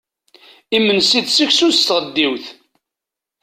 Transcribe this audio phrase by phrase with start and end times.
[0.77, 2.45] Imensi d seksu s tɣeddiwt.